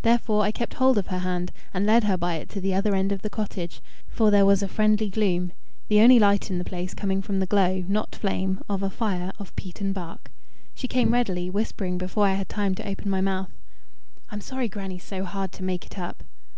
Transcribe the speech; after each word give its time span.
Therefore 0.00 0.40
I 0.42 0.52
kept 0.52 0.72
hold 0.72 0.96
of 0.96 1.08
her 1.08 1.18
hand 1.18 1.52
and 1.74 1.84
led 1.84 2.04
her 2.04 2.16
by 2.16 2.36
it 2.36 2.48
to 2.48 2.62
the 2.62 2.72
other 2.72 2.94
end 2.94 3.12
of 3.12 3.20
the 3.20 3.28
cottage, 3.28 3.82
for 4.08 4.30
there 4.30 4.46
was 4.46 4.62
a 4.62 4.68
friendly 4.68 5.10
gloom, 5.10 5.52
the 5.88 6.00
only 6.00 6.18
light 6.18 6.50
in 6.50 6.56
the 6.56 6.64
place 6.64 6.94
coming 6.94 7.20
from 7.20 7.40
the 7.40 7.46
glow 7.46 7.84
not 7.86 8.14
flame 8.14 8.62
of 8.70 8.82
a 8.82 8.88
fire 8.88 9.32
of 9.38 9.54
peat 9.54 9.82
and 9.82 9.92
bark. 9.92 10.30
She 10.74 10.88
came 10.88 11.12
readily, 11.12 11.50
whispering 11.50 11.98
before 11.98 12.24
I 12.24 12.32
had 12.32 12.48
time 12.48 12.74
to 12.76 12.88
open 12.88 13.10
my 13.10 13.20
mouth 13.20 13.50
I'm 14.30 14.40
sorry 14.40 14.66
grannie's 14.66 15.04
so 15.04 15.24
hard 15.26 15.52
to 15.52 15.62
make 15.62 15.84
it 15.84 15.98
up." 15.98 16.24